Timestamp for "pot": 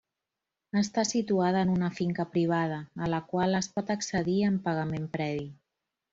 3.77-3.93